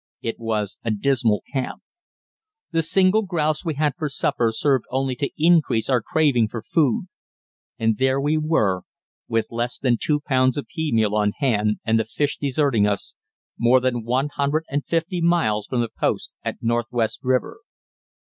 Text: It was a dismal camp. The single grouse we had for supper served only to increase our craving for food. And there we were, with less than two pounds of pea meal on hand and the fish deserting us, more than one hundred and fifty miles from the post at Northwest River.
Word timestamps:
It 0.23 0.39
was 0.39 0.79
a 0.83 0.89
dismal 0.89 1.43
camp. 1.53 1.83
The 2.71 2.81
single 2.81 3.21
grouse 3.21 3.63
we 3.63 3.75
had 3.75 3.93
for 3.99 4.09
supper 4.09 4.51
served 4.51 4.85
only 4.89 5.15
to 5.17 5.29
increase 5.37 5.91
our 5.91 6.01
craving 6.01 6.47
for 6.47 6.63
food. 6.63 7.05
And 7.77 7.99
there 7.99 8.19
we 8.19 8.35
were, 8.35 8.81
with 9.27 9.51
less 9.51 9.77
than 9.77 9.97
two 10.01 10.19
pounds 10.19 10.57
of 10.57 10.65
pea 10.65 10.91
meal 10.91 11.13
on 11.15 11.33
hand 11.37 11.81
and 11.85 11.99
the 11.99 12.05
fish 12.05 12.39
deserting 12.39 12.87
us, 12.87 13.13
more 13.59 13.79
than 13.79 14.03
one 14.03 14.29
hundred 14.29 14.65
and 14.69 14.83
fifty 14.83 15.21
miles 15.21 15.67
from 15.67 15.81
the 15.81 15.89
post 15.95 16.31
at 16.43 16.63
Northwest 16.63 17.19
River. 17.21 17.59